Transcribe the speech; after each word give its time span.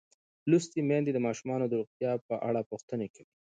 لوستې 0.49 0.79
میندې 0.89 1.11
د 1.13 1.19
ماشومانو 1.27 1.65
د 1.67 1.73
روغتیا 1.79 2.11
په 2.27 2.35
اړه 2.49 2.61
پوښتنې 2.71 3.07
کوي. 3.15 3.31